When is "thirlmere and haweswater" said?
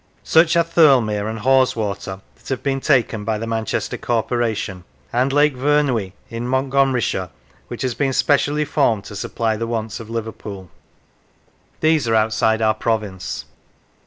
0.63-2.21